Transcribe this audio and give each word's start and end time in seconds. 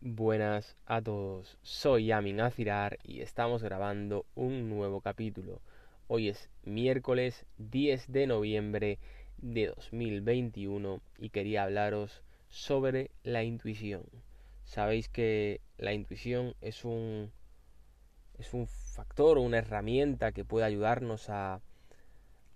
Buenas 0.00 0.76
a 0.84 1.00
todos, 1.00 1.56
soy 1.62 2.10
Amin 2.10 2.40
Azirar 2.40 2.98
y 3.04 3.20
estamos 3.20 3.62
grabando 3.62 4.26
un 4.34 4.68
nuevo 4.68 5.00
capítulo. 5.00 5.60
Hoy 6.08 6.28
es 6.28 6.50
miércoles 6.64 7.46
10 7.58 8.12
de 8.12 8.26
noviembre 8.26 8.98
de 9.38 9.68
2021 9.68 11.00
y 11.18 11.30
quería 11.30 11.62
hablaros 11.62 12.22
sobre 12.48 13.10
la 13.22 13.44
intuición. 13.44 14.02
Sabéis 14.64 15.08
que 15.08 15.60
la 15.78 15.92
intuición 15.92 16.54
es 16.60 16.84
un 16.84 17.30
es 18.38 18.52
un 18.54 18.66
factor 18.66 19.38
o 19.38 19.42
una 19.42 19.58
herramienta 19.58 20.32
que 20.32 20.44
puede 20.44 20.66
ayudarnos 20.66 21.30
a, 21.30 21.60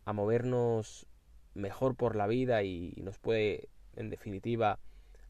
a 0.04 0.12
movernos 0.12 1.06
mejor 1.54 1.94
por 1.94 2.16
la 2.16 2.26
vida 2.26 2.64
y 2.64 2.92
nos 2.96 3.18
puede 3.18 3.68
en 3.96 4.10
definitiva 4.10 4.78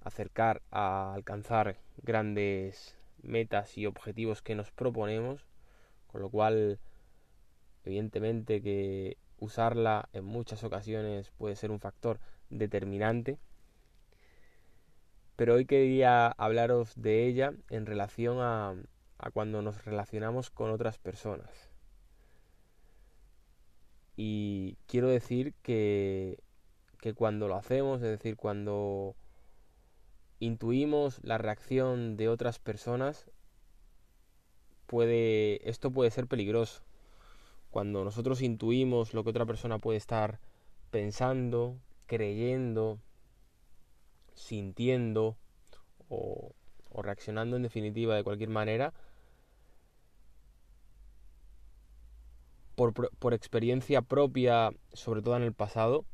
acercar 0.00 0.62
a 0.70 1.14
alcanzar 1.14 1.76
grandes 2.02 2.96
metas 3.22 3.76
y 3.76 3.86
objetivos 3.86 4.42
que 4.42 4.54
nos 4.54 4.70
proponemos, 4.70 5.46
con 6.06 6.22
lo 6.22 6.30
cual 6.30 6.78
evidentemente 7.84 8.62
que 8.62 9.18
usarla 9.38 10.08
en 10.12 10.24
muchas 10.24 10.64
ocasiones 10.64 11.30
puede 11.32 11.56
ser 11.56 11.70
un 11.70 11.80
factor 11.80 12.20
determinante. 12.50 13.38
Pero 15.36 15.54
hoy 15.54 15.64
quería 15.64 16.28
hablaros 16.28 16.92
de 17.00 17.26
ella 17.26 17.54
en 17.70 17.86
relación 17.86 18.38
a, 18.40 18.74
cuando 19.32 19.62
nos 19.62 19.84
relacionamos 19.84 20.50
con 20.50 20.70
otras 20.70 20.98
personas. 20.98 21.70
Y 24.16 24.76
quiero 24.86 25.08
decir 25.08 25.54
que, 25.62 26.38
que 27.00 27.14
cuando 27.14 27.48
lo 27.48 27.56
hacemos, 27.56 28.02
es 28.02 28.10
decir, 28.10 28.36
cuando 28.36 29.16
intuimos 30.40 31.20
la 31.22 31.38
reacción 31.38 32.16
de 32.16 32.28
otras 32.28 32.58
personas, 32.58 33.30
puede, 34.86 35.68
esto 35.68 35.92
puede 35.92 36.10
ser 36.10 36.26
peligroso. 36.26 36.82
Cuando 37.70 38.02
nosotros 38.02 38.42
intuimos 38.42 39.14
lo 39.14 39.22
que 39.22 39.30
otra 39.30 39.46
persona 39.46 39.78
puede 39.78 39.98
estar 39.98 40.40
pensando, 40.90 41.78
creyendo, 42.06 42.98
sintiendo 44.34 45.36
o, 46.08 46.52
reaccionando 47.02 47.56
en 47.56 47.62
definitiva 47.62 48.16
de 48.16 48.24
cualquier 48.24 48.48
manera, 48.48 48.92
por, 52.74 52.94
por 52.94 53.34
experiencia 53.34 54.02
propia, 54.02 54.72
sobre 54.94 55.22
todo 55.22 55.36
en 55.36 55.42
el 55.42 55.52
pasado, 55.52 56.04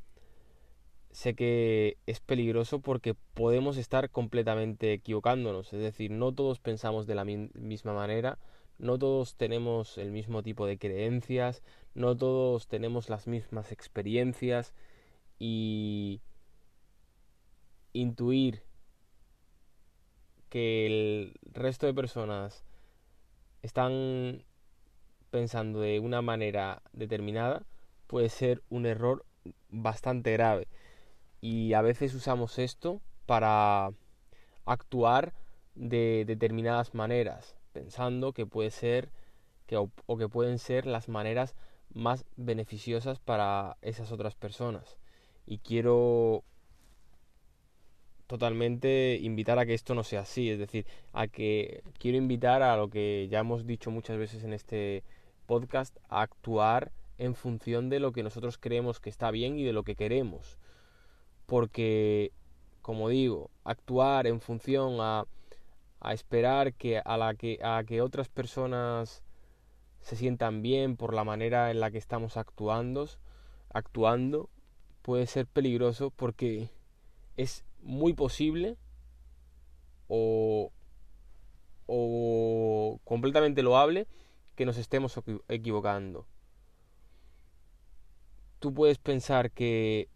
sé 1.16 1.34
que 1.34 1.96
es 2.04 2.20
peligroso 2.20 2.80
porque 2.80 3.14
podemos 3.14 3.78
estar 3.78 4.10
completamente 4.10 4.92
equivocándonos. 4.92 5.72
Es 5.72 5.80
decir, 5.80 6.10
no 6.10 6.34
todos 6.34 6.60
pensamos 6.60 7.06
de 7.06 7.14
la 7.14 7.24
misma 7.24 7.94
manera, 7.94 8.38
no 8.76 8.98
todos 8.98 9.34
tenemos 9.34 9.96
el 9.96 10.10
mismo 10.10 10.42
tipo 10.42 10.66
de 10.66 10.76
creencias, 10.76 11.62
no 11.94 12.14
todos 12.14 12.68
tenemos 12.68 13.08
las 13.08 13.28
mismas 13.28 13.72
experiencias 13.72 14.74
y 15.38 16.20
intuir 17.94 18.62
que 20.50 20.84
el 20.86 21.34
resto 21.44 21.86
de 21.86 21.94
personas 21.94 22.62
están 23.62 24.44
pensando 25.30 25.80
de 25.80 25.98
una 25.98 26.20
manera 26.20 26.82
determinada 26.92 27.64
puede 28.06 28.28
ser 28.28 28.62
un 28.68 28.84
error 28.84 29.24
bastante 29.70 30.32
grave 30.32 30.68
y 31.40 31.74
a 31.74 31.82
veces 31.82 32.14
usamos 32.14 32.58
esto 32.58 33.00
para 33.26 33.90
actuar 34.64 35.34
de 35.74 36.24
determinadas 36.26 36.94
maneras, 36.94 37.56
pensando 37.72 38.32
que 38.32 38.46
puede 38.46 38.70
ser 38.70 39.10
que, 39.66 39.76
o, 39.76 40.16
que 40.16 40.28
pueden 40.28 40.58
ser 40.58 40.86
las 40.86 41.08
maneras 41.08 41.54
más 41.92 42.24
beneficiosas 42.36 43.20
para 43.20 43.76
esas 43.82 44.12
otras 44.12 44.34
personas. 44.34 44.98
Y 45.46 45.58
quiero 45.58 46.44
totalmente 48.26 49.18
invitar 49.22 49.58
a 49.58 49.66
que 49.66 49.74
esto 49.74 49.94
no 49.94 50.02
sea 50.02 50.20
así, 50.20 50.50
es 50.50 50.58
decir, 50.58 50.86
a 51.12 51.28
que 51.28 51.82
quiero 51.98 52.18
invitar 52.18 52.62
a 52.62 52.76
lo 52.76 52.88
que 52.90 53.28
ya 53.30 53.40
hemos 53.40 53.66
dicho 53.66 53.90
muchas 53.90 54.18
veces 54.18 54.42
en 54.42 54.52
este 54.52 55.04
podcast, 55.46 55.96
a 56.08 56.22
actuar 56.22 56.90
en 57.18 57.34
función 57.34 57.88
de 57.88 58.00
lo 58.00 58.12
que 58.12 58.24
nosotros 58.24 58.58
creemos 58.58 58.98
que 58.98 59.10
está 59.10 59.30
bien 59.30 59.58
y 59.58 59.64
de 59.64 59.72
lo 59.72 59.84
que 59.84 59.94
queremos 59.94 60.58
porque, 61.46 62.32
como 62.82 63.08
digo, 63.08 63.50
actuar 63.64 64.26
en 64.26 64.40
función 64.40 64.98
a, 65.00 65.26
a 66.00 66.12
esperar 66.12 66.74
que 66.74 66.98
a, 66.98 67.16
la 67.16 67.34
que 67.34 67.58
a 67.62 67.82
que 67.84 68.02
otras 68.02 68.28
personas 68.28 69.22
se 70.00 70.16
sientan 70.16 70.62
bien 70.62 70.96
por 70.96 71.14
la 71.14 71.24
manera 71.24 71.70
en 71.70 71.80
la 71.80 71.90
que 71.90 71.98
estamos 71.98 72.36
actuando, 72.36 73.08
actuando 73.72 74.48
puede 75.02 75.26
ser 75.26 75.46
peligroso 75.46 76.10
porque 76.10 76.68
es 77.36 77.64
muy 77.82 78.12
posible 78.12 78.76
o, 80.08 80.72
o 81.86 83.00
completamente 83.04 83.62
loable 83.62 84.06
que 84.54 84.66
nos 84.66 84.78
estemos 84.78 85.20
equivocando. 85.48 86.26
Tú 88.58 88.72
puedes 88.72 88.98
pensar 88.98 89.50
que 89.50 90.08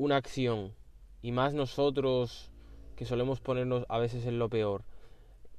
una 0.00 0.16
acción, 0.16 0.72
y 1.20 1.30
más 1.30 1.52
nosotros 1.52 2.50
que 2.96 3.04
solemos 3.04 3.40
ponernos 3.40 3.84
a 3.90 3.98
veces 3.98 4.24
en 4.24 4.38
lo 4.38 4.48
peor, 4.48 4.82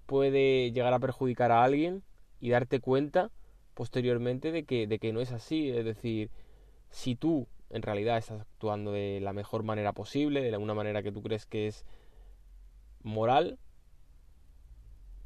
puede 0.08 0.72
llegar 0.72 0.94
a 0.94 1.00
perjudicar 1.00 1.52
a 1.52 1.64
alguien 1.64 2.02
y 2.40 2.50
darte 2.50 2.80
cuenta 2.80 3.30
posteriormente 3.76 4.52
de 4.52 4.64
que, 4.64 4.88
de 4.88 4.98
que 4.98 5.14
no 5.14 5.22
es 5.22 5.32
así. 5.32 5.70
Es 5.70 5.86
decir, 5.86 6.32
si 6.90 7.16
tú 7.16 7.48
en 7.70 7.84
realidad 7.84 8.18
estás 8.18 8.42
actuando 8.42 8.92
de 8.92 9.20
la 9.22 9.32
mejor 9.32 9.62
manera 9.62 9.94
posible, 9.94 10.42
de 10.42 10.58
una 10.58 10.74
manera 10.74 11.04
que 11.04 11.12
tú 11.12 11.22
crees 11.22 11.46
que 11.46 11.68
es 11.68 11.86
moral, 13.04 13.60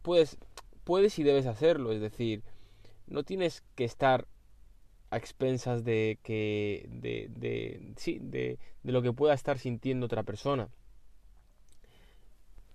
puedes, 0.02 0.38
puedes 0.84 1.18
y 1.20 1.24
debes 1.24 1.46
hacerlo. 1.46 1.94
Es 1.94 2.02
decir, 2.02 2.44
no 3.08 3.24
tienes 3.24 3.64
que 3.76 3.86
estar 3.86 4.28
a 5.16 5.18
expensas 5.18 5.86
de 5.86 6.20
que 6.24 6.88
de, 6.90 7.30
de 7.30 7.94
sí 7.96 8.20
de, 8.22 8.60
de 8.84 8.92
lo 8.92 9.02
que 9.02 9.14
pueda 9.14 9.34
estar 9.34 9.58
sintiendo 9.58 10.08
otra 10.08 10.24
persona. 10.24 10.68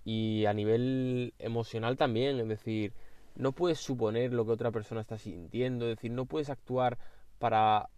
Y 0.03 0.45
a 0.45 0.53
nivel 0.53 1.33
emocional 1.37 1.97
también 1.97 2.39
es 2.39 2.47
decir 2.47 2.93
no 3.35 3.51
puedes 3.51 3.79
suponer 3.79 4.33
lo 4.33 4.45
que 4.45 4.51
otra 4.53 4.71
persona 4.71 5.01
está 5.01 5.17
sintiendo 5.17 5.85
es 5.85 5.97
decir 5.97 6.11
no 6.11 6.25
puedes 6.25 6.49
actuar 6.49 6.97
para 7.37 7.89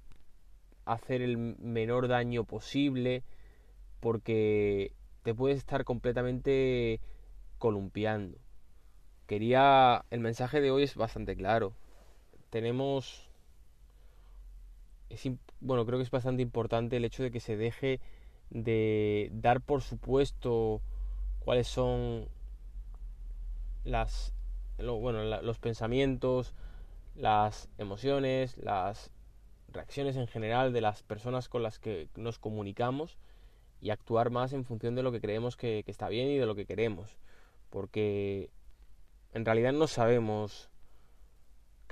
hacer 0.85 1.21
el 1.21 1.37
menor 1.37 2.09
daño 2.09 2.43
posible 2.43 3.23
porque 4.01 4.91
te 5.23 5.33
puedes 5.33 5.57
estar 5.57 5.85
completamente 5.85 6.99
columpiando. 7.59 8.37
Quería 9.25 10.03
el 10.11 10.19
mensaje 10.19 10.59
de 10.59 10.71
hoy 10.71 10.83
es 10.83 10.95
bastante 10.95 11.37
claro. 11.37 11.73
Tenemos 12.49 13.32
bueno, 15.59 15.85
creo 15.85 15.99
que 15.99 16.03
es 16.03 16.11
bastante 16.11 16.41
importante 16.41 16.97
el 16.97 17.05
hecho 17.05 17.23
de 17.23 17.31
que 17.31 17.39
se 17.39 17.57
deje 17.57 17.99
de 18.49 19.29
dar 19.33 19.61
por 19.61 19.81
supuesto 19.81 20.81
cuáles 21.39 21.67
son 21.67 22.27
las 23.83 24.33
los 24.77 25.59
pensamientos, 25.59 26.53
las 27.15 27.69
emociones, 27.77 28.57
las 28.57 29.11
reacciones 29.67 30.15
en 30.17 30.27
general 30.27 30.73
de 30.73 30.81
las 30.81 31.03
personas 31.03 31.47
con 31.47 31.63
las 31.63 31.79
que 31.79 32.09
nos 32.15 32.39
comunicamos 32.39 33.17
y 33.81 33.91
actuar 33.91 34.29
más 34.29 34.53
en 34.53 34.65
función 34.65 34.95
de 34.95 35.03
lo 35.03 35.11
que 35.11 35.21
creemos 35.21 35.55
que 35.55 35.83
está 35.85 36.09
bien 36.09 36.29
y 36.29 36.37
de 36.37 36.45
lo 36.45 36.55
que 36.55 36.65
queremos. 36.65 37.17
Porque 37.69 38.49
en 39.33 39.45
realidad 39.45 39.73
no 39.73 39.87
sabemos 39.87 40.69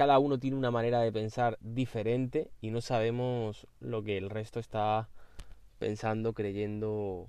cada 0.02 0.18
uno 0.18 0.40
tiene 0.40 0.58
una 0.58 0.72
manera 0.72 1.00
de 1.02 1.12
pensar 1.12 1.60
diferente 1.62 2.50
y 2.60 2.72
no 2.72 2.82
sabemos 2.82 3.68
lo 3.80 4.02
que 4.02 4.18
el 4.18 4.32
resto 4.32 4.60
está 4.60 5.10
pensando, 5.78 6.34
creyendo 6.34 7.28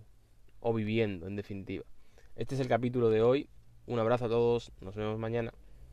o 0.60 0.72
viviendo, 0.72 1.26
en 1.26 1.36
definitiva. 1.36 1.84
Este 2.34 2.54
es 2.54 2.62
el 2.62 2.68
capítulo 2.68 3.10
de 3.10 3.20
hoy. 3.20 3.50
Un 3.86 3.98
abrazo 3.98 4.24
a 4.24 4.28
todos, 4.30 4.72
nos 4.80 4.96
vemos 4.96 5.18
mañana. 5.18 5.52